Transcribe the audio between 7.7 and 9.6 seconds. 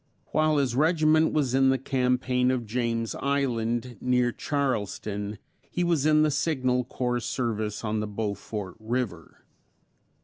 on the Beaufort river.